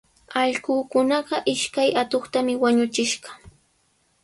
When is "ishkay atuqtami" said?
1.53-2.53